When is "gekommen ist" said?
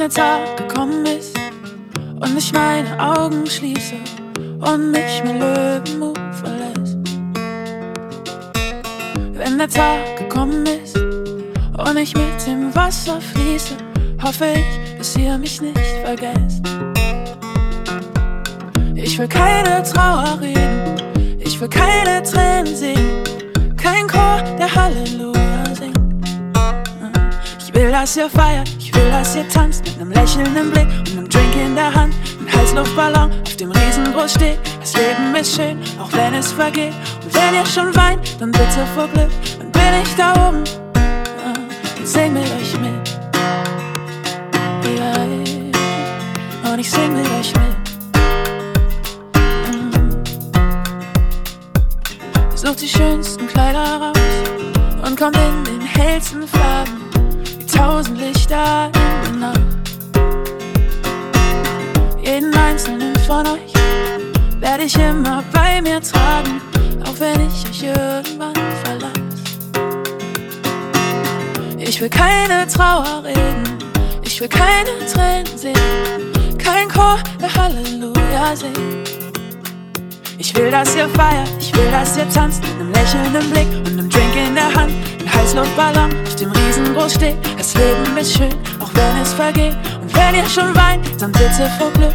0.56-1.38, 10.16-10.96